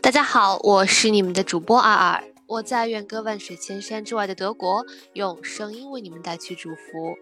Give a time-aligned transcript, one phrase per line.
[0.00, 7.16] 大家好，我是你们的主播阿尔，我在远隔万水千山之外的德国，用声音为你们带去祝福。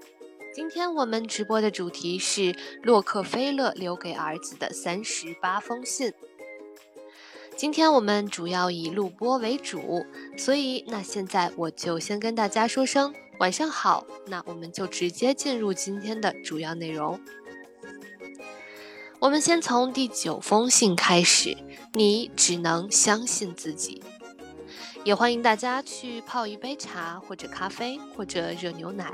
[0.54, 6.12] 今天我们直播的主题是洛克菲勒留给儿子的三十八封信。
[7.56, 17.20] 今天我们主要以录播为主，所以那现在我就先跟大家说声晚上好，那我们就直接进入今天的主要内容。
[19.20, 21.56] 我们先从第九封信开始。
[21.94, 24.00] 你只能相信自己。
[25.02, 29.12] 也欢迎大家去泡一杯茶，或者咖啡，或者热牛奶，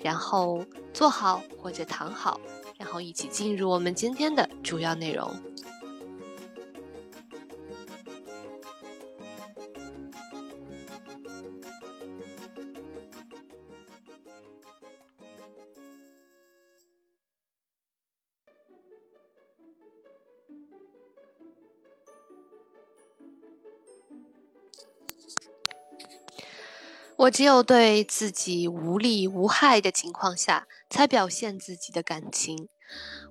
[0.00, 2.40] 然后坐好或者躺好，
[2.78, 5.32] 然后一起进入我们今天的主要内容。
[27.24, 32.68] 我只有对自己无利无害的情况下，才表现自己的感情。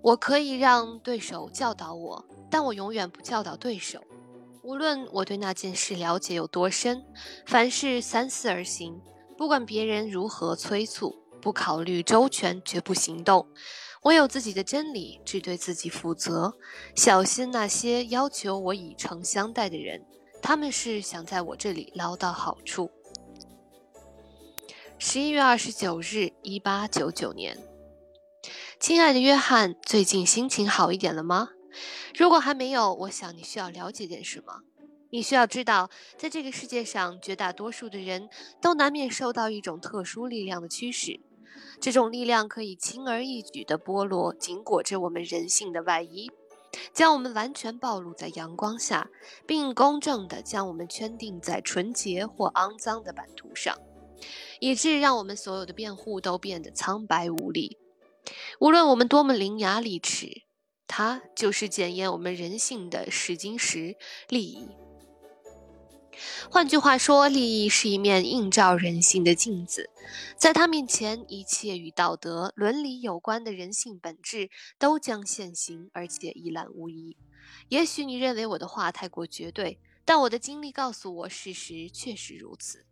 [0.01, 4.01] 我可以让对手教导我，但我永远不教导对手。
[4.63, 7.03] 无论我对那件事了解有多深，
[7.45, 8.99] 凡事三思而行。
[9.37, 13.47] 不管别人如何催促，不考虑周全，绝不行动。
[14.01, 16.55] 我有自己的真理，只对自己负责。
[16.95, 20.03] 小心那些要求我以诚相待的人，
[20.41, 22.89] 他们是想在我这里捞到好处。
[25.05, 27.57] 十一月二十九日，一八九九年。
[28.79, 31.49] 亲爱的约翰，最近心情好一点了吗？
[32.15, 34.61] 如果还没有，我想你需要了解点什么。
[35.11, 38.29] 你需要知道，在这个世界上，绝大多数的人
[38.61, 41.19] 都难免受到一种特殊力量的驱使。
[41.81, 46.31] 这种力量可以轻而易举地剥落紧裹着我们人性的外衣，
[46.93, 49.09] 将我们完全暴露在阳光下，
[49.45, 53.77] 并公正地将我们圈定在纯洁或肮脏的版图上。
[54.63, 57.77] 以致让我们所有的辩护都变得苍白无力。
[58.61, 60.43] 无论我们多么伶牙俐齿，
[60.87, 63.97] 它就是检验我们人性的试金石——
[64.29, 64.69] 利益。
[66.49, 69.89] 换句话说，利益是一面映照人性的镜子，
[70.37, 74.49] 在它面前，一切与道德、伦理有关的人性本质
[74.79, 77.17] 都将现形，而且一览无遗。
[77.67, 82.85] 也许你认为我的话太过绝对，但我的经历告诉我，事实确实如此。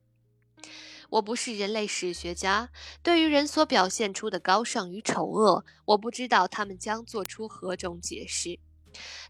[1.11, 2.69] 我不是人类史学家，
[3.03, 8.57] 对于人所表现出的高尚与丑恶，我不知道他们将做出何种解释。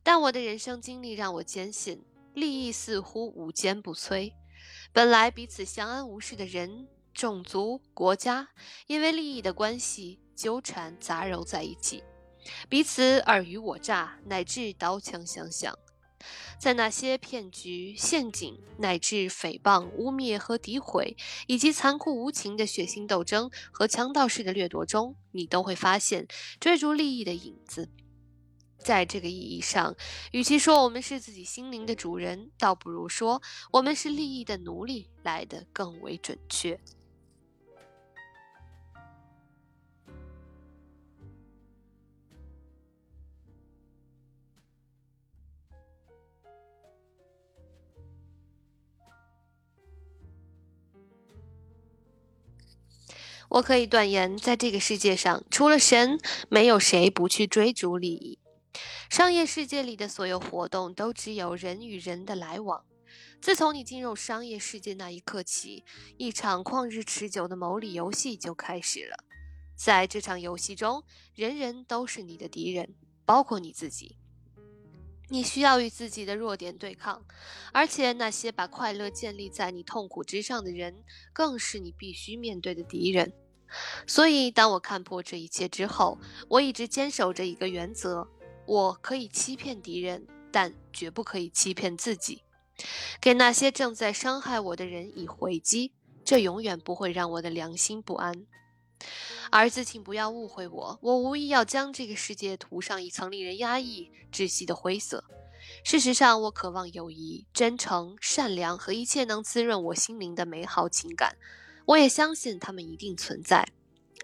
[0.03, 2.05] 但我的人生经历让我坚信，
[2.35, 4.31] 利益似乎无坚不摧。
[4.93, 8.49] 本来彼此相安无事的人、种族、国家，
[8.85, 12.03] 因为利益的关系纠缠杂糅在一起，
[12.69, 15.75] 彼此尔虞我诈，乃至刀枪相向。
[16.59, 21.15] 在那些骗局、陷阱，乃至诽谤、污蔑和诋毁，
[21.47, 26.27] 以及残酷无情的血腥斗争和强盗式的掠夺中，你都会发现
[26.59, 27.89] 追逐利益的影子。
[28.77, 29.95] 在这个意义上，
[30.31, 33.41] 与其说我们是自己心灵的主人，倒不如说
[33.73, 36.79] 我们是利益的奴隶来得更为准确。
[53.51, 56.17] 我可以断言，在这个世界上，除了神，
[56.47, 58.39] 没有谁不去追逐利益。
[59.09, 62.85] 商业世界里的所有活动都只有人与人的来往。
[63.41, 65.83] 自从你进入商业世界那一刻起，
[66.17, 69.17] 一场旷日持久的谋利游戏就开始了。
[69.75, 71.03] 在这场游戏中，
[71.35, 74.15] 人人都是你的敌人，包括你自己。
[75.27, 77.25] 你需要与自己的弱点对抗，
[77.73, 81.03] 而且那些把快乐建立在你痛苦之上的人，
[81.33, 83.33] 更是你必须面对的敌人。
[84.07, 88.27] 所以，当我看破这一切之后，我一直坚守着一个原则：
[88.65, 92.43] 我可以欺骗敌人，但绝不可以欺骗自己。
[93.19, 95.93] 给那些正在伤害我的人以回击，
[96.25, 98.45] 这永远不会让我的良心不安。
[99.51, 105.23] 儿子，请不要误会我，我无意要将这个世界涂上一层令人压抑、窒息的灰色。
[105.83, 111.35] 事实上，我渴望友谊、真诚、善良和一切能滋润我心灵的美好情感。
[111.85, 113.67] 我也相信它们一定存在。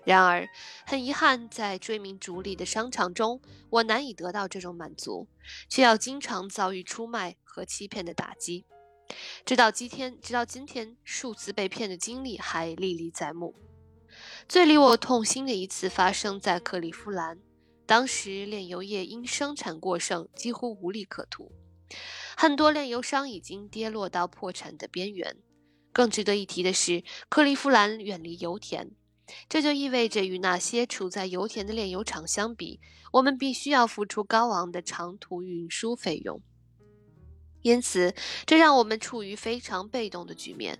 [0.06, 0.48] 然而，
[0.86, 5.28] 很遗憾，在追名逐利的商场中，我难以得到这种满足，
[5.68, 8.66] 却要经常遭遇出卖和欺骗的打击。
[9.46, 13.56] 直到今天，直到今天，数次被骗的经历还历历在目。
[14.48, 17.40] 最令我痛心的一次发生在克利夫兰，
[17.86, 21.52] 当时炼油业因生产过剩，几乎无利可图，
[22.38, 25.36] 很多炼油商已经跌落到破产的边缘。
[25.98, 28.92] 更值得一提的是，克利夫兰远离油田，
[29.50, 32.80] 这就意味着与那些处在油田的炼油厂相比，
[33.14, 36.40] 我们必须要付出高昂的长途运输费用。
[37.64, 38.14] 因此，
[38.46, 40.78] 这让我们处于非常被动的局面。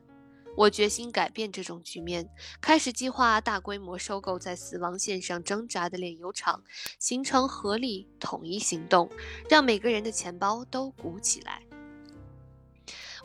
[0.56, 2.30] 我决心改变这种局面，
[2.62, 6.64] 开始计划大规模收购在死亡线上挣扎的炼油厂，
[7.00, 9.10] 形成合力统一行动，
[9.50, 11.64] 让每个人的钱包都鼓起来。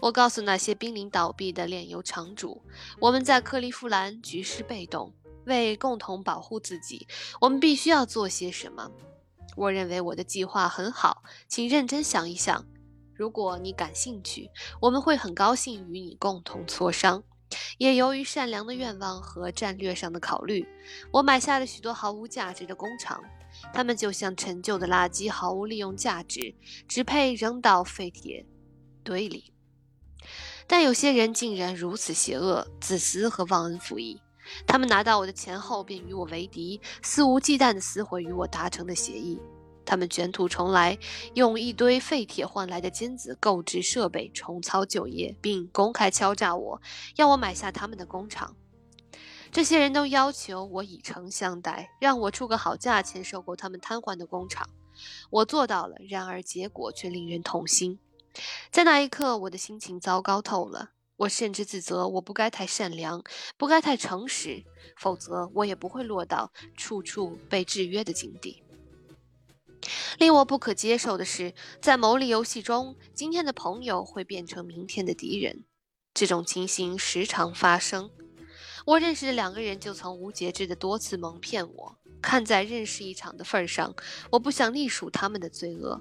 [0.02, 2.60] 我告诉那些濒临倒闭的炼油厂主，
[2.98, 5.14] 我们在克利夫兰局势被动，
[5.46, 7.06] 为共同保护自己，
[7.40, 8.90] 我们必须要做些什么。
[9.56, 12.66] 我认为我的计划很好，请认真想一想。
[13.14, 14.50] 如果你感兴趣，
[14.80, 17.22] 我们会很高兴与你共同磋商。
[17.78, 20.66] 也由于善良的愿望和战略上的考虑，
[21.12, 23.22] 我买下了许多毫无价值的工厂，
[23.72, 26.52] 它们就像陈旧的垃圾，毫无利用价值，
[26.88, 28.44] 只配扔到废铁
[29.04, 29.51] 堆里。
[30.66, 34.20] 但有些人竟然如此邪恶、自私和忘恩负义，
[34.66, 39.40] 他们拿到我的钱后便与我为敌，肆无忌惮地撕毁与我达成的协议。
[39.84, 40.96] 他们卷土重来，
[41.34, 46.80] 用一堆废铁换来的金子购置设备，重操旧业，并公开敲诈我，
[47.16, 48.54] 要我买下他们的工厂。
[49.50, 54.70] 这些人都要求我以诚相待，让我出个好价钱收购他们瘫痪的工厂。
[55.30, 57.98] 我做到了，然而结果却令人痛心。
[58.70, 60.90] 在那一刻，我的心情糟糕透了。
[61.16, 63.22] 我甚至自责，我不该太善良，
[63.56, 64.64] 不该太诚实，
[64.96, 68.62] 否则我也不会落到处处被制约的境地。
[70.18, 75.64] 令我不可接受的是，在牟利游戏中，今天的朋友会变成明天的敌人。
[76.14, 78.10] 这种情形时常发生。
[78.84, 81.98] 我认识的两个人就曾无节制地多次蒙骗我。
[82.22, 83.94] 看在认识一场的份上，
[84.30, 86.00] 我不想隶属他们的罪恶。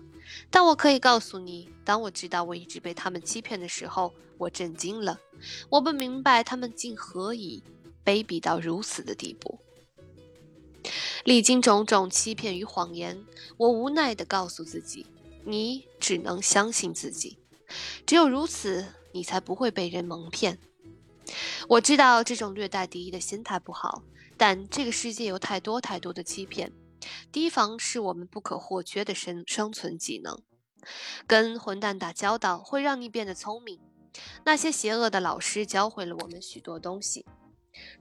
[0.50, 5.20] 但我可以告诉你，当我知道我一直被他们欺骗的时候，我震惊了。
[5.70, 7.64] 我不明白他们竟何以
[8.06, 9.60] 卑鄙到如此的地步。
[11.26, 13.26] 历经种种欺骗与谎言，
[13.58, 15.06] 我无奈地告诉自己
[15.46, 17.38] ：“你只能相信自己，
[18.06, 20.58] 只有如此，你才不会被人蒙骗。”
[21.68, 24.02] 我知道这种略带敌意的心态不好，
[24.42, 26.72] 但这个世界有太多太多的欺骗，
[27.32, 30.42] 提防是我们不可或缺的生生存技能。
[31.28, 33.80] 跟混蛋打交道会让你变得聪明。
[34.44, 37.24] 那些邪恶的老师教会了我们许多东西。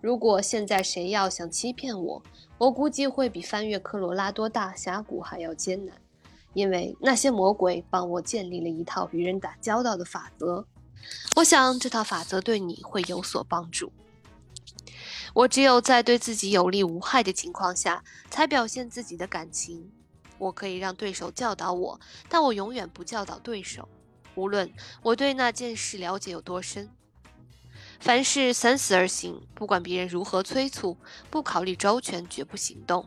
[0.00, 2.22] 如果现在谁要想欺骗我，
[2.56, 5.94] 我估计会比翻越科罗拉多大峡谷还要艰难，
[6.54, 10.66] 因为那些魔鬼帮我建立了一套与人打交道的法则。
[11.36, 13.92] 我想这套法则对你会有所帮助。
[15.34, 19.90] 我只有在对自己有利无害的情况下，才表现自己的感情。
[20.38, 23.88] 我可以让对手教导我，但我永远不教导对手，
[24.34, 24.72] 无论
[25.02, 26.90] 我对那件事了解有多深。
[28.00, 30.96] 凡事三思而行，不管别人如何催促，
[31.28, 33.06] 不考虑周全，绝不行动。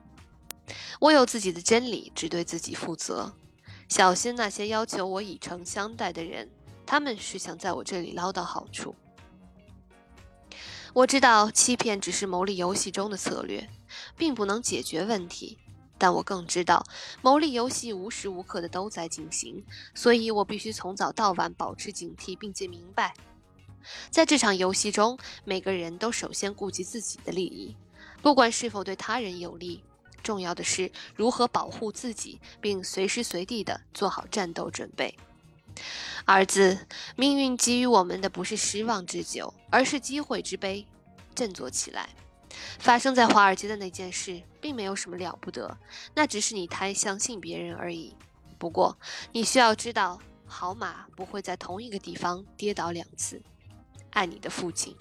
[1.00, 3.34] 我有自己的真理，只对自己负责。
[3.90, 6.50] 小心那些要求我以诚相待的人，
[6.86, 8.96] 他们是想在我这里捞到好处。
[10.94, 13.68] 我知道欺骗只是牟利游戏中的策略，
[14.16, 15.58] 并不能解决问题。
[15.98, 16.86] 但我更知道，
[17.24, 23.16] 牟利游戏无时无刻的都在进行，所以我必须从早到晚保持警惕，并且明白。
[24.12, 27.76] 在这场游戏中，每个人都首先顾及自己的利益，
[28.22, 29.82] 不管是否对他人有利。
[30.22, 35.18] 重要的是如何保护自己，并随时随地的做好战斗准备。
[36.26, 40.86] 儿子，命运给予我们的不是失望之酒，而是机会之杯。
[41.36, 42.10] 振作起来！
[42.78, 45.76] 发生在华尔街的那件事，并没有什么了不得，
[46.14, 48.16] 那只是你太相信别人而已。
[48.60, 48.96] 不过，
[49.32, 53.42] 你需要知道，好马不会在同一个地方跌倒两次。
[54.12, 54.96] 爱你的父亲。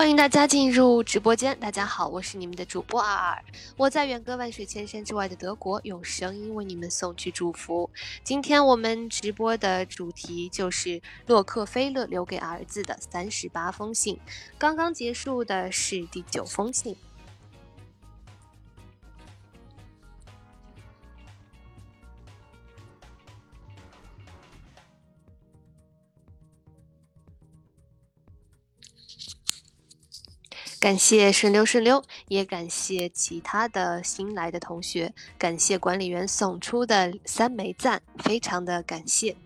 [0.00, 1.60] 欢迎大家进入直播间。
[1.60, 3.44] 大家好，我是你们的主播二二，
[3.76, 7.90] 我在远隔万水千山之外的德国，用声音为你们送去祝福。
[8.24, 14.18] 今天我们直播的主题就是洛克菲勒留给儿子的三十八封信，
[14.56, 16.96] 刚刚结束的是第九封信。
[30.80, 39.36] 感谢顺溜顺溜也感谢其他的新来的同学感谢管理员送出的三枚赞非常的感谢。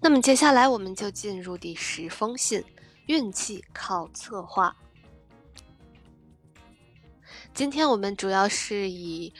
[0.00, 2.64] 那么接下来我们就进入第十封信
[3.08, 4.74] 运气靠策划。
[7.52, 9.34] 今天我们主要是以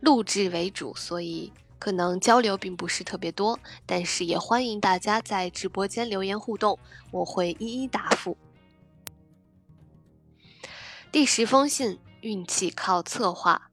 [0.00, 6.78] 录制为主所以可能交流并不是特别多，但是也欢迎大家在直播间留言互动，
[7.12, 8.36] 我会一一答复。
[11.10, 13.70] 第十封信，运气靠策划。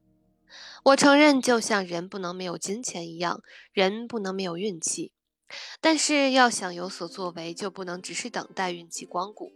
[0.84, 5.12] 我承认，就像人不能没有金钱一样，人不能没有运气。
[5.80, 9.52] 但是要想有所作为，就不能只是等待运气光顾。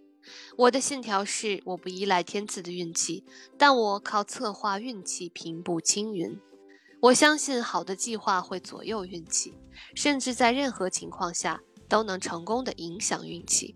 [0.59, 3.25] 我的信条是：我不依赖天赐的运气，
[3.57, 6.39] 但我靠策划运气平步青云。
[7.03, 9.55] 我相信好的计划会左右运气，
[9.95, 13.75] 甚至在任何情况下都能成功的影响运气。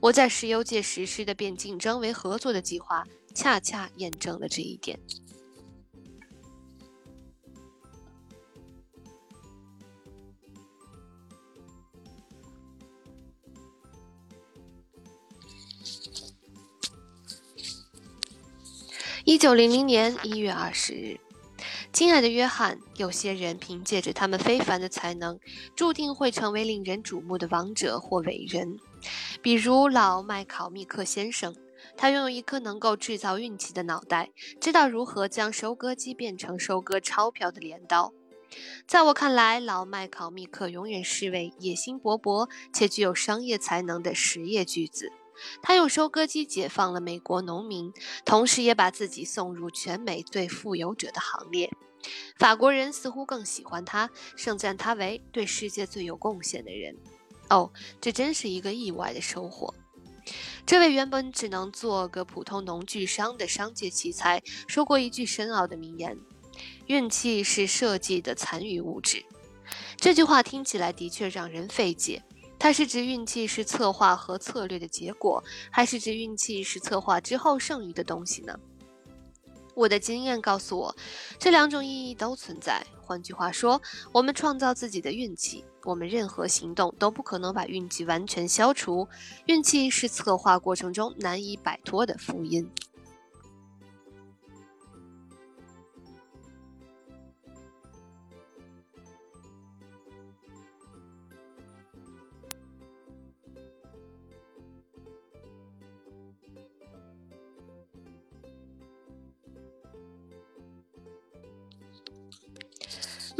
[0.00, 4.98] 我在石油界实施的变竞争为合作的计划，恰恰验证了这一点。
[19.24, 21.18] 一九零零年一月二十日，
[21.94, 25.38] 亲爱的约翰，有些人凭借着他们非凡的才能，
[25.76, 28.80] 注定会成为令人瞩目的王者或伟人。
[29.40, 31.54] 比如老麦考密克先生，
[31.96, 38.12] 他拥有一颗能够制造运气的脑袋，知道如何将收割机变成收割钞票的镰刀。
[38.88, 45.12] 在我看来，老麦考密克永远是位野心勃勃且具有商业才能的实业巨子。
[45.62, 47.92] 他用收割机解放了美国农民，
[48.24, 51.70] 同时也把自己送入全美最富有者的行列。
[52.38, 56.96] 法国人似乎更喜欢他，盛赞他为对世界最有贡献的人。
[57.48, 59.74] 哦，这真是一个意外的收获。
[60.66, 66.18] 这位原本只能做个普通农具商的商界奇才说过一句深奥的名言
[66.88, 69.24] ：“运气是设计的残余物质。”
[69.96, 72.22] 这句话听起来的确让人费解。
[72.64, 78.58] 它是指运气是策划和策略的结果，还是指运气是策划之后剩余的东西呢？
[79.74, 80.96] 我的经验告诉我，
[81.38, 82.82] 这两种意义都存在。
[83.02, 89.06] 换句话说，我们创造自己的运气，我们任何行动都不可能把运气完全消除。
[89.44, 92.66] 运气是策划过程中难以摆脱的福音。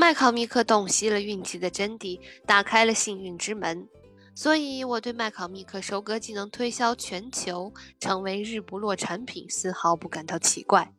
[0.05, 3.89] 麦考密克洞悉了运气的真谛，打开了幸运之门，
[4.35, 10.93] 所以我对麦考密克收割技能推销全球，成为日不落产品丝毫不感到奇怪。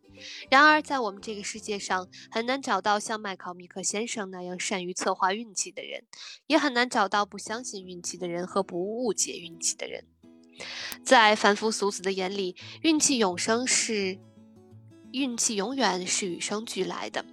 [0.50, 6.06] 然而，在我们这个世界上，很难找到像麦考密克先生那样善于策划运气的人，
[6.48, 10.06] 也很难找到不相信运气的人和不误解运气的人。
[11.04, 14.18] 在凡夫俗子的眼里，运气永生是
[15.12, 17.24] 运气，永远是与生俱来的。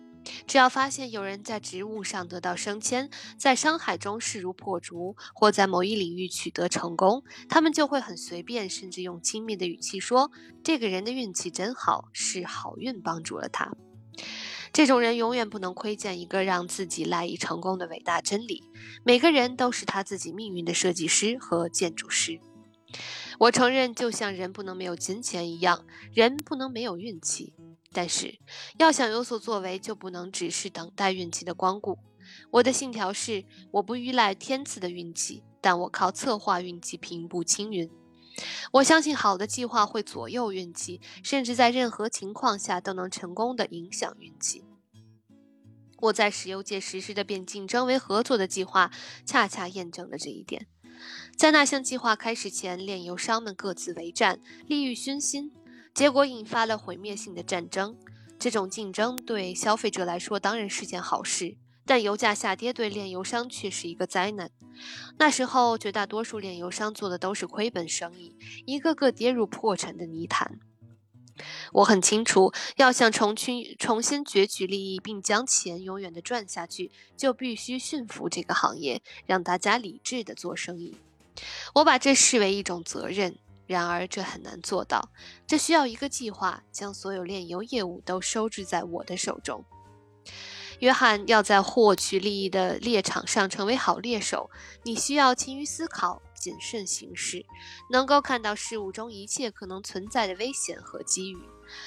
[0.46, 10.30] 只要发现有人在职务上得到升迁，在商海中势如破竹，或在某一领域取得成功，他们就会很随便，甚至用轻蔑的语气说
[10.62, 13.72] ：“这个人的运气真好，是好运帮助了他。”
[14.72, 18.62] 这种人永远不能窥见一个让自己赖以成功的伟大真理：
[19.04, 22.40] 每个人都是他自己命运的设计师和建筑师。
[23.38, 27.54] 我承认，就像人不能没有金钱一样，人不能没有运气。
[27.92, 28.38] 但是，
[28.78, 31.98] 要想有所作为，就不能只是等待运气的光顾。
[32.52, 37.90] 我的信条是：我不依赖天赐的运气，但我靠策划运气平步青云。
[38.72, 44.64] 我相信好的计划会左右运气，甚至在任何情况下都能成功的影响运气。
[46.00, 48.90] 我在石油界实施的变竞争为合作的计划，
[49.26, 50.66] 恰恰验证了这一点。
[51.36, 55.52] 在那项计划开始前，炼油商们各自为战，利欲熏心。
[55.92, 57.96] 结果引发了毁灭性的战争。
[58.38, 64.50] 这种竞争对消费者来说当然是件好事，但油价下跌对炼油商却是一个灾难。
[65.18, 68.34] 那时候，绝大多数炼油商做的都是亏本生意，
[68.64, 70.58] 一个个跌入破产的泥潭。
[71.72, 80.96] 我很清楚，要想重新重新攫取利益，并将钱永远的赚下去，就必须驯服这个行业，让大家理智的做生意。
[81.74, 83.38] 我把这视为一种责任。
[83.66, 85.10] 然而，这很难做到。
[85.46, 89.64] 这需要一个计划，将所有炼油业务都收置在我的手中。
[90.80, 94.50] 约翰要在获取利益的猎场上成为好猎手，
[94.82, 97.46] 你需要勤于思考、谨慎行事，
[97.88, 101.38] 能够看到事物中一切可能存在的危险和机遇，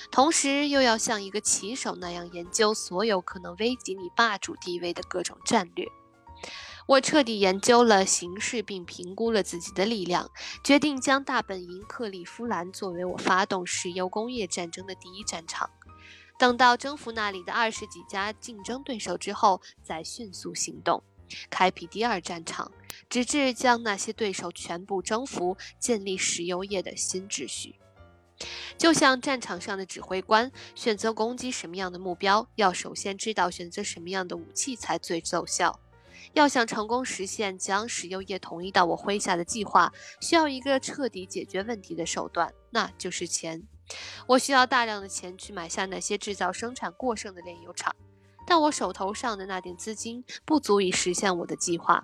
[0.10, 5.86] 同时又要像一个棋手那样研究所有可能危及你霸主地位的各种战略。
[6.88, 10.30] 我彻底研究了形势，并评估了自己的力量，
[10.64, 15.72] 决定将大本营克利夫兰作为我发动石油工业战争的第一战场。
[16.38, 21.02] 等到征服那里的二十几家竞争对手之后，再迅速行动，
[21.50, 22.72] 开辟第二战场，
[23.10, 27.80] 直至将那些对手全部征服，建立石油业的新秩序。
[28.78, 35.80] 就像战场上的指挥官选择攻击什么样的目标，要首先知道选择什么样的武器才最奏效。
[36.36, 43.64] 要想成功实现将石油业统一到我麾下的计划，需要一个彻底解决问题的手段，那就是钱。
[44.28, 47.96] 我需要大量的钱去买下那些制造生产过剩的炼油厂，
[48.46, 52.04] 但我手头上的那点资金不足以实现我的计划，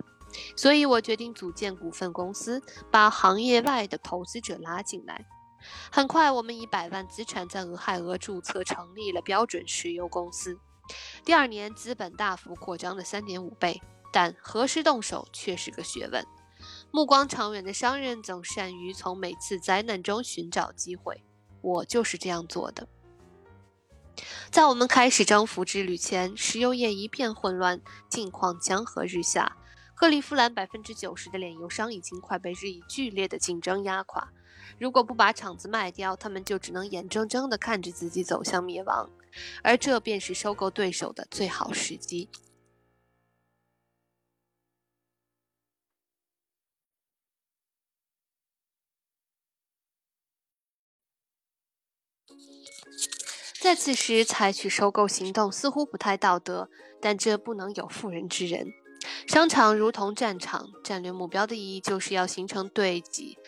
[0.56, 5.26] 所以我决定组建股份公司，把行业外的投资者拉进来。
[5.90, 10.58] 很快，我们以百万资产在俄亥俄注册成立了标准石油公司。
[11.22, 13.82] 第二年，资本大幅扩张了三点五倍。
[14.12, 16.24] 但何时动手却是个学问。
[16.92, 21.24] 目光长远的商人总善于从每次灾难中寻找机会。
[21.62, 22.86] 我就是这样做的。
[24.50, 29.56] 在我们开始征服之旅前，石油业一片混乱，境况江河日下。
[29.94, 34.32] 克利夫兰百分之九十的炼油商已经快被日益剧烈的竞争压垮。
[34.78, 39.08] 如果不把厂子卖掉，他们就只能眼睁睁地看着自己走向灭亡。
[39.62, 42.28] 而这便是收购对手的最好时机。
[53.62, 56.68] 在此时采取收购行动似乎不太道德，
[57.00, 58.66] 但这不能有妇人之仁。
[59.28, 63.38] 商场如同战场，战略目标的意义就是要形成对己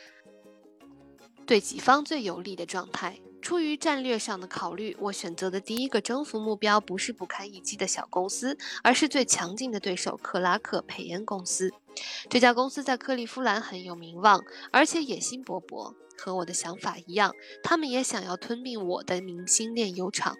[1.44, 3.18] 对己方最有利的状态。
[3.44, 11.70] 出于战略上的考虑，我选择的第一个征服目标不是不堪一击的小公司，而是最强劲的对手克拉克佩恩公司。
[12.30, 15.94] 这家公司在克利夫兰很有名望，而且野心勃勃。
[16.16, 20.34] 和我的想法一样，他们也想要吞并我的明星炼油厂。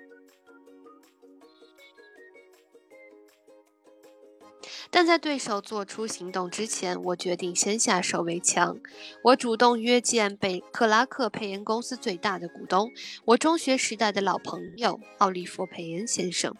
[4.94, 8.78] 但在对手做出行动之前，我决定先下手为强。
[9.24, 12.92] 我主动约见被克拉克佩恩公司最大的股东，
[13.24, 16.54] 我中学时代的老朋友奥利弗佩恩先生。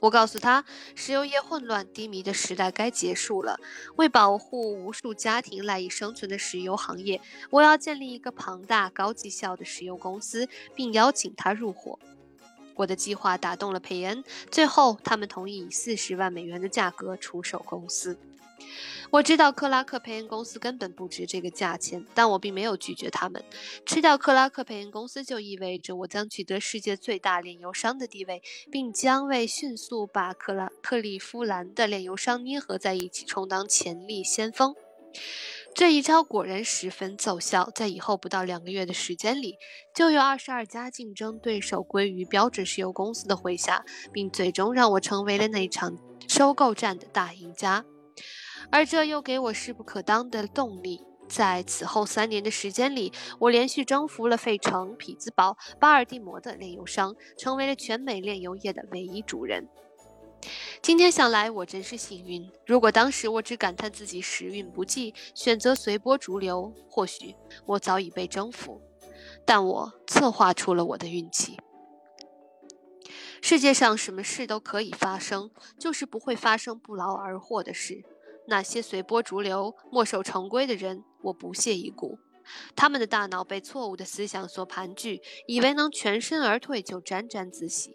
[0.00, 0.64] 我告诉他，
[0.96, 3.60] 石油业混乱低迷的时代该结束了。
[3.94, 11.96] 为保护无数家庭赖以生存的石油行业，我要建立一个庞大、高绩效的石油公司，并邀请他入伙。
[12.78, 18.16] 我的计划打动了佩恩，最后他们同意以四十万美元的价格出售公司。
[19.10, 23.42] 我知道克拉克佩恩公司根本不值这个价钱，但我并没有拒绝他们。
[23.86, 34.74] 吃掉克拉克佩恩公司就意味着我将取得世界最大炼油商的地位，并将为迅速把克拉克利夫兰的炼油商捏合在一起充当潜力先锋。
[35.74, 39.56] 这一招果然十分奏效，在以后不到两个月的时间里，
[39.94, 47.84] 就有二十二家竞争对手归于标准石油公司的麾下，并最终让我成为了那场收购战的大赢家。
[48.70, 51.00] 而这又给我势不可当的动力。
[51.28, 59.68] 在此后三年的时间里，我连续征服了费城、匹兹堡、巴尔的摩的炼油商，成为了全美炼油业的唯一主人。
[60.80, 62.50] 今天想来，我真是幸运。
[62.66, 67.34] 如果当时我只感叹自己时运不济，选择随波逐流，或许
[67.66, 68.80] 我早已被征服。
[69.44, 71.58] 但我策划出了我的运气。
[73.40, 78.02] 世界上什么事都可以发生，就是不会发生不劳而获的事。
[78.46, 82.18] 那些随波逐流、墨守成规的人，我不屑一顾。
[82.74, 87.94] 他们的大脑被错误的思想所盘踞，以为能全身而退就沾沾自喜。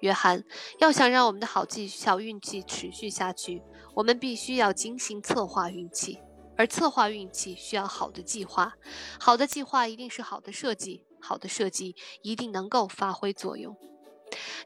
[0.00, 0.44] 约翰，
[0.78, 3.62] 要想让我们的好绩效运气持续下去，
[3.94, 6.18] 我们必须要精心策划运气，
[6.56, 8.74] 而策划运气需要好的计划。
[9.18, 13.76] 好的计划一定是好的设计，好的设计一定能够发挥作用。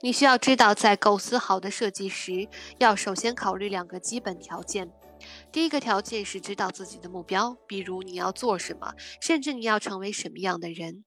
[0.00, 4.90] 你需要知道，在构思好的设计时，要首先考虑两个基本条件。
[5.50, 11.04] 第一个条件是知道自己的目标，比如你要做什么，甚至你要成为什么样的人。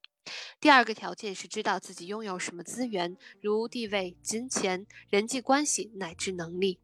[0.60, 6.80] 第二个条件是知道自己拥有什么资源，如地位、金钱、人际关系乃至能力。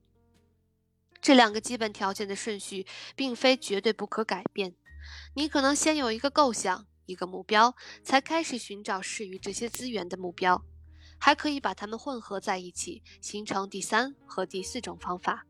[1.21, 4.75] 这两个基本条件的顺序并非绝对不可改变。
[5.35, 10.63] 你可能先有一个构想、一个目标，才开始寻找适于这些资源的目标。
[11.19, 15.47] 还可以把它们混合在一起，形成第三和第四种方法。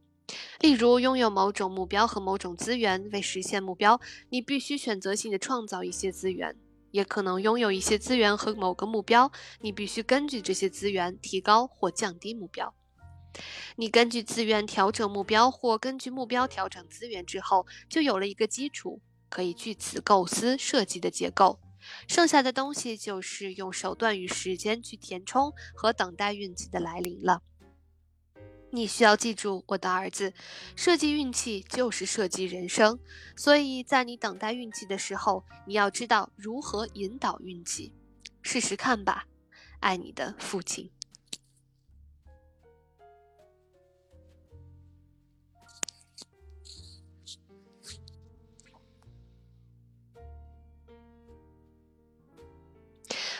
[0.59, 6.53] 例如，拥有某种目标和某种资源，为实现目标，你必须选择性的创造一些资源；
[6.97, 9.31] 也可能拥有一些资源和某个目标，
[9.61, 12.73] 你必须根据这些资源提高或降低目标。
[13.75, 21.59] 你根据资源调整目标，或根据目标调整资源之后，就有了一个基础，可以据此构思设计的结构。
[22.07, 27.43] 剩下的东西就是用手段与时间去填充和等待运气的来临了。
[28.77, 30.33] 你需要记住，我的儿子，
[30.75, 32.99] 设计运气就是设计人生。
[33.35, 37.91] 所以在你等待运气的时候，你要知道如何引导运气。
[38.43, 39.25] 试试看吧，
[39.79, 40.91] 爱你的父亲。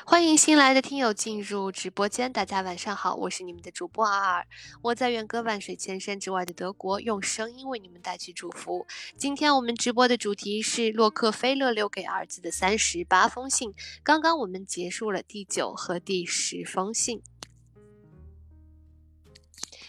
[0.10, 4.48] 欢迎新来的听友进入直播间，大家晚上好，我是你们的主播阿尔，
[4.82, 8.88] 我在远隔万水千山之外的德国，用声音为你们带去祝福。
[9.18, 17.22] 今天我们直播的主题是洛克菲勒留给儿子的三十八封信，刚刚我们结束了第九和第十封信，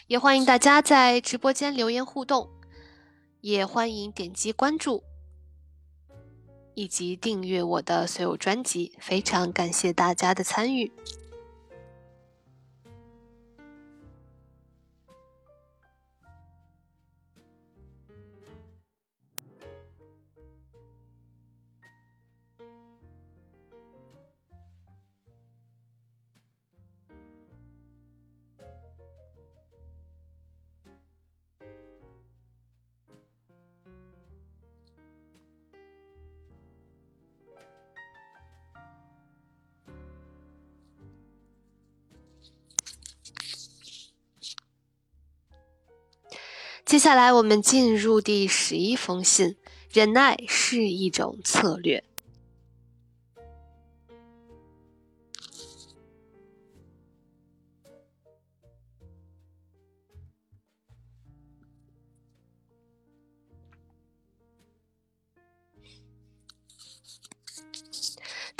[0.08, 2.50] 也欢迎大家在直播间留言互动，
[3.40, 5.04] 也欢迎点击关注。
[6.78, 10.92] 以及订阅我的所有专辑，非常感谢大家的参与。
[46.88, 49.56] 接下来，我们进入第十一封信。
[49.92, 52.02] 忍耐是一种策略。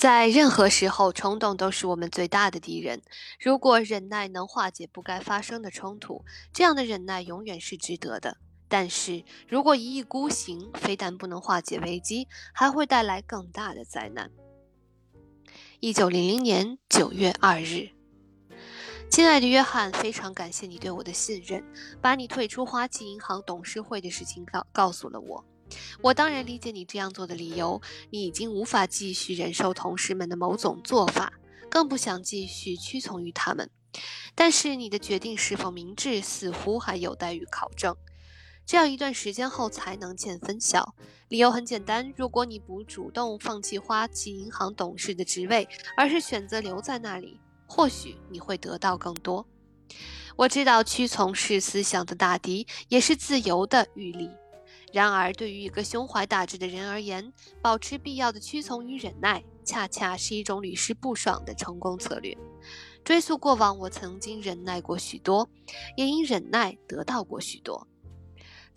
[0.08, 3.02] 在任何时候，冲动都是我们最大的敌人。
[3.38, 8.38] 如果忍耐能化解不该发生的冲突，这样的忍耐永远是值得的。
[8.68, 14.30] 但是如果一意孤行，非但不能化解危机，还会带来更大的灾难。
[15.78, 17.90] 一九零零年九月二日，
[19.10, 21.62] 亲爱的约翰，非常感谢你对我的信任，
[22.00, 25.44] 把你退出花旗银行董事会的事情告告诉了我。
[26.02, 31.32] 我当然理解你这样做的理由，你已经无法继续忍受同事们的某种做法，
[31.70, 33.70] 更不想继续屈从于他们。
[34.34, 37.96] 但是你的决定是否明智，似乎还有待于考证。
[38.64, 40.94] 这样一段时间后才能见分晓。
[41.28, 49.46] 理由很简单：如果你不主动放弃花旗银行董事的职位，而是选择留在那里，或许你会得到更多。
[50.36, 54.30] 我知道屈从是思想的大敌，也是自由的欲力。
[54.92, 62.36] 然而，对于一个胸怀大志的人而言，保持必要的屈从与忍耐，恰恰是一种屡试不爽的成功策略。
[63.04, 65.48] 追溯过往，我曾经忍耐过许多，
[65.96, 67.86] 也因忍耐得到过许多。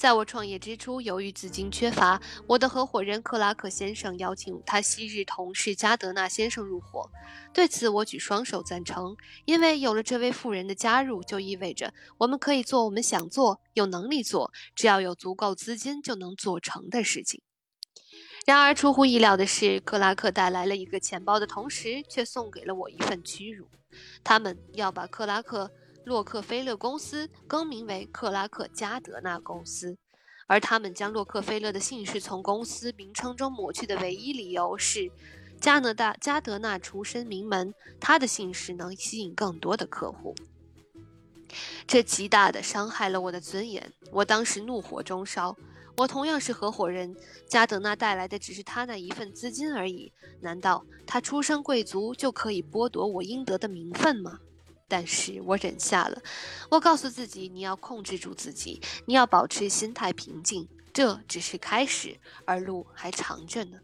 [0.02, 7.08] 在我创业之初，由于资金缺乏，我的合伙人克拉克先生邀请他昔日同事加德纳先生入伙。
[7.54, 17.40] 对此，我举双手赞成，因为有了这位富人的加入，就意味着我们可以做我们想做、有能力做、只要有足够资金就能做成的事情。
[18.48, 23.70] 然而，出乎意料的是，克拉克带来了一个钱包的同时，却送给了我一份屈辱。
[24.24, 25.70] 他们要把克拉克。
[26.12, 29.98] 洛克菲勒公司更名为克拉克加德纳公司，
[30.46, 35.10] 而他们将洛克菲勒的姓氏从公司名称中抹去的唯一理由是，
[35.62, 40.36] 加拿大加德纳出身名门，他的姓氏能吸引更多的客户。
[41.88, 45.56] 这极大地伤害了我的尊严，我当时怒火中烧。
[45.96, 47.16] 我同样是合伙人，
[47.48, 54.40] 加德纳带来的只是他那一份资金而已，难道他出身贵族就可以剥夺我应得的名分吗？
[54.92, 56.22] 但是我忍下了，
[56.70, 63.78] 我告诉自己，你要控制住自己，你要保持心态平静，这只是开始，而路还长着呢。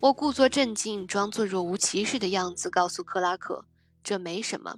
[0.00, 3.64] 我故作镇静，装作若无其事的样子，告诉克拉克，
[4.04, 4.76] 这没什么。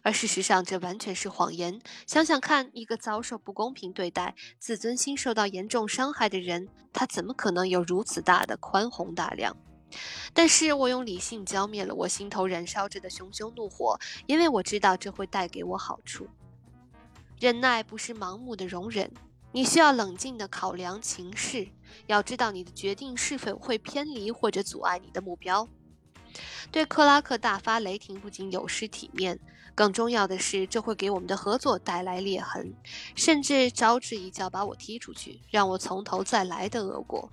[0.00, 1.78] 而事实上，这完全是谎言。
[2.06, 9.54] 想想看，一个遭受不公平对待、自尊心受到严重伤害的人，他怎么可能有如此大的宽宏大量？
[10.32, 16.28] 但是我用理性浇灭了我心头燃烧着的熊熊怒火，因为我知道这会带给我好处。
[17.38, 19.10] 忍耐不是盲目的容忍，
[19.52, 21.68] 你需要冷静地考量情势，
[22.06, 25.68] 要知道你的决定是否会偏离或者阻碍你的目标。
[26.70, 29.38] 对克拉克大发雷霆不仅有失体面，
[29.74, 32.74] 更重要的是，这会给我们的合作带来裂痕，
[33.14, 37.30] 甚至招致一脚把我踢出去，让我从头再来的恶果。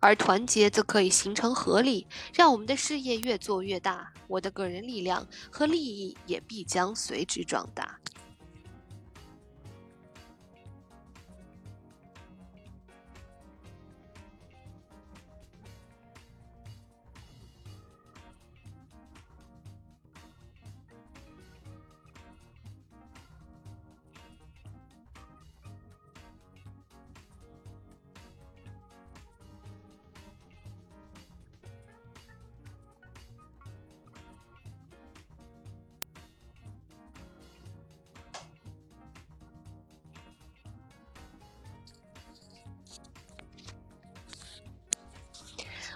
[0.00, 7.98] 而团结则可以形成合力，让我们的事业越做越大，我的个人力量和利益也必将随之壮大。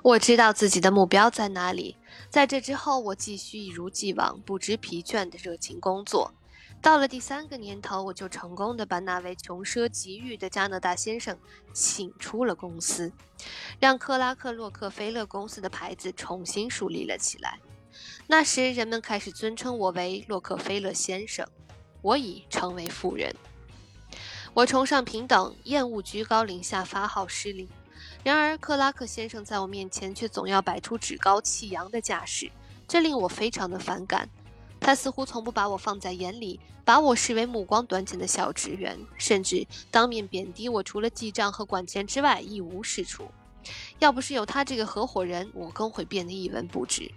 [0.03, 1.95] 我知道自己的目标在哪里，
[2.31, 6.33] 在这之后，我继续一如既往不知疲倦的热情工作。
[6.81, 11.37] 到了第三个年头，我就成功的把那位穷奢极欲的加拿大先生
[11.75, 13.13] 请出了公司，
[13.79, 17.59] 让克拉克洛克菲勒公司的牌子重新树立了起来。
[18.27, 21.47] 那时，人们开始尊称我为洛克菲勒先生，
[22.01, 23.37] 我已成为富人。
[24.55, 27.69] 我崇尚平等，厌恶居高临下、发号施令。
[28.23, 32.51] 然而，克拉克先生在我面前却总要摆出趾高气扬的架势，
[32.87, 34.29] 这令我非常的反感。
[34.79, 43.31] 他似乎从不把我放在眼里，把我视为目光短浅的小职员，甚至当面贬低我，除了记账和管钱之外一无是处。
[43.99, 47.11] 要不是有他这个合伙人，我更会变得一文不值。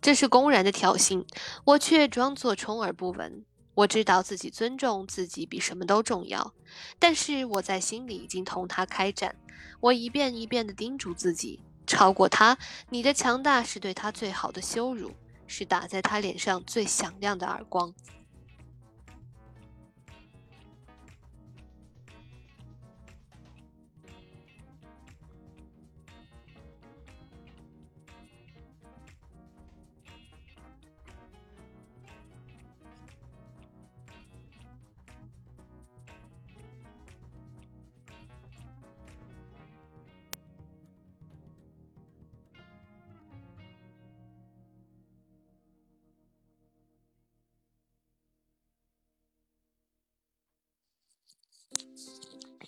[0.00, 1.24] 这是公然的挑衅，
[1.64, 3.44] 我却装作充耳不闻。
[3.78, 6.52] 我知道自己尊重自己比什么都重要，
[6.98, 9.36] 但是我在心里已经同他开战。
[9.78, 12.58] 我一遍一遍地叮嘱自己：超过他，
[12.90, 15.12] 你的强大是对他最好的羞辱，
[15.46, 17.94] 是打在他脸上最响亮的耳光。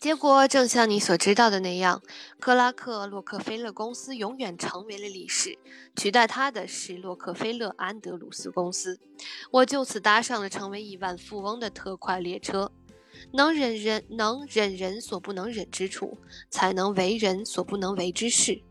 [0.00, 2.00] 结果正像你所知道的那样，
[2.38, 5.58] 克拉克洛克菲勒公司永远成为了历史，
[5.94, 8.98] 取代他的是洛克菲勒安德鲁斯公司。
[9.50, 12.72] 我就此搭上了成为亿万富翁的特快列车。
[13.32, 16.16] 能忍人能忍人所不能忍之处，
[16.48, 18.62] 才能为人所不能为之事。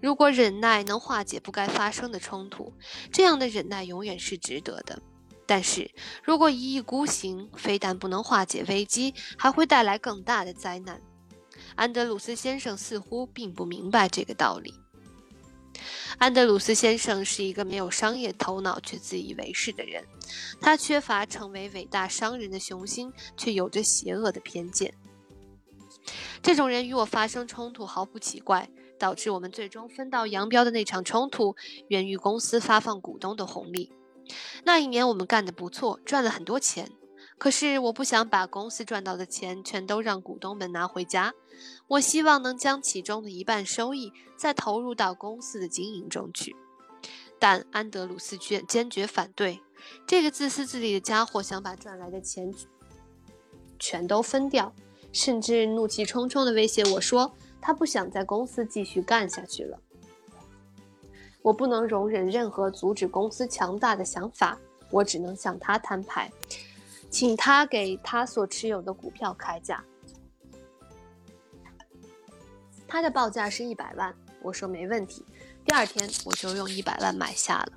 [0.00, 2.72] 如果忍耐能化解不该发生的冲突，
[3.12, 5.00] 这样的忍耐永远是值得的。
[5.54, 5.90] 但是
[6.24, 10.98] 如果一意孤行，非但不能化解危机，还会带来更大的灾难。
[11.74, 14.72] 安德鲁斯先生似乎并不明白这个道理。
[16.16, 20.02] 安德鲁斯先生是一个没有商业头脑却自以为是的人，
[20.58, 24.94] 他缺乏成为伟大商人的雄心，却有着邪恶的偏见。
[26.40, 31.54] 这种人与我发生冲突毫不奇怪，导致我们最终分道扬镳的那场冲突，
[31.88, 33.92] 源于公司发放股东的红利。
[34.64, 36.90] 那一年我们干得不错，赚了很多钱。
[37.38, 41.34] 可是我不想把公司赚到的钱全都让股东们拿回家，
[41.88, 46.54] 我希望能将其中的一半收益再投入到公司的经营中去。
[47.40, 49.60] 但安德鲁斯坚坚决反对。
[50.06, 52.54] 这个自私自利的家伙想把赚来的钱
[53.80, 54.72] 全都分掉，
[55.12, 59.80] 甚至怒气冲冲地威胁我说，他不想在公司继续干下去了。
[61.42, 64.56] 我不能容忍任何阻止公司强大的想法，
[64.90, 66.30] 我只能向他摊牌，
[67.10, 69.84] 请他给他所持有的股票开价。
[72.86, 75.24] 他的报价是一百万，我说没问题。
[75.64, 77.72] 第二天我就用一百万买下了。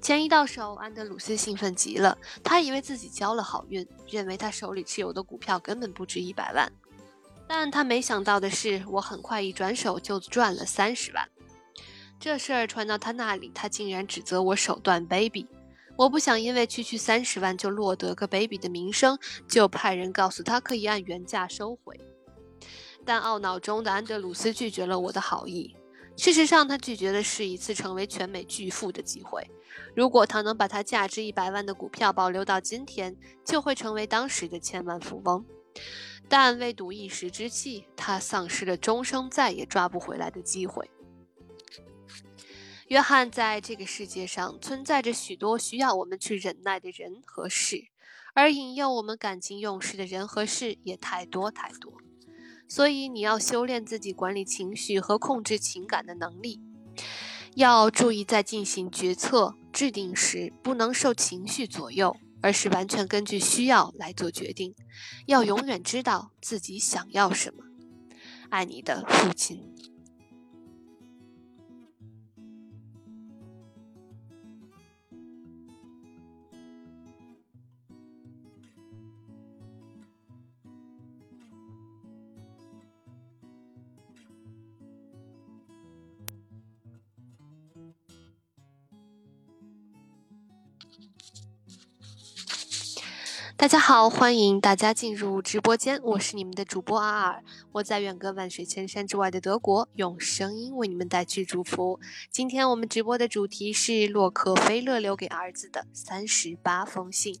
[0.00, 6.70] 钱一到手，安德鲁斯兴奋极了，他以为自己交了好运，认为他手里持有的股票根本不值一百万。
[7.48, 11.28] 但他没想到的是，我很快一转手就赚了三十万。
[12.20, 15.46] 这事儿传到他那里，他竟然指责我手段卑鄙。
[15.96, 21.98] 我不想因为区区三十万就落得个卑鄙的名声，就派人告诉他可以按原价收回。
[23.04, 25.76] 但懊恼中的安德鲁斯拒绝了我的好意。
[26.16, 29.48] 事实上，他拒绝的是一次成为全美巨富的机会。
[29.94, 35.44] 如果他能把他价值一百万的股票保留到今天，就会成为当时的千万富翁。
[36.28, 40.90] 但为赌一时之气，他丧失了终生再也抓不回来的机会。
[42.88, 47.84] 约翰在这个世界上存在着许多需要我们去忍耐的人和事，
[48.34, 51.92] 而引诱我们感情用事的人和事也太多太多。
[52.66, 56.62] 所以你要修炼自己管理情绪和控制情感的能力，
[57.54, 64.74] 要注意在进行决策制定时不能受情绪左右，而是完全根据需要来做决定。
[65.26, 67.64] 要永远知道自己想要什么。
[68.48, 69.74] 爱你的父亲。
[93.56, 101.98] 大家好，欢迎大家进入直播间，我是你们的主播阿尔，我在远隔万水千山之外的德国，用声音为你们带去祝福。
[102.30, 107.40] 今天我们直播的主题是洛克菲勒留给儿子的三十八封信。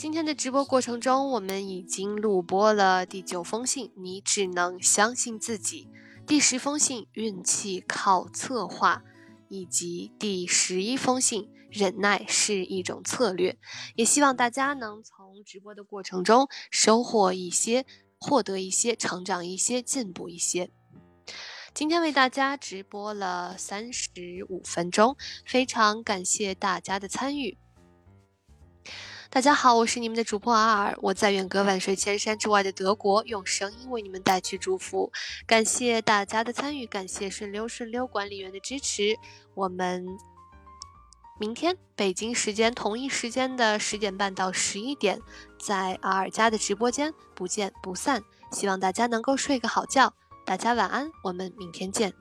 [0.00, 5.88] 今天的直播过程中，我们已经录播了第九封信，你只能相信自己；
[6.26, 9.02] 第十封信，运气靠策划；
[9.50, 13.58] 以及第十一封信，忍耐是一种策略。
[13.94, 17.84] 也希望大家能从直播的过程中收获一些、
[18.18, 20.70] 获得一些、成长一些、进步一些。
[21.74, 24.08] 今天为大家直播了三十
[24.48, 27.58] 五分钟，非常感谢大家的参与。
[29.32, 35.12] 大家好，我是你们的主播阿尔，我在远隔万水千山之外的德国，用声音为你们带去祝福。
[35.46, 39.16] 感谢大家的参与，感谢顺溜顺溜管理员的支持。
[39.54, 40.04] 我们
[41.38, 45.20] 明天北京时间同一时间的十点半到十一点，
[45.60, 48.24] 在阿尔家的直播间不见不散。
[48.50, 50.12] 希望大家能够睡个好觉，
[50.44, 52.12] 大家晚安，我们明天见。